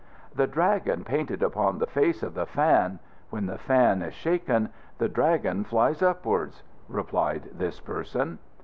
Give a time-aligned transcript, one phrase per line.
[0.33, 2.97] "'The Dragon painted upon the face of the fan:
[3.29, 8.39] When the fan is shaken the Dragon flies upwards,'" replied this person.